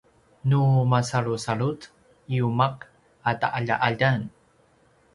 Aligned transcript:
nu 0.51 0.61
masalusalut 0.93 1.79
yuma’ 2.37 2.67
a 3.29 3.31
ta’alja’aljan 3.41 4.21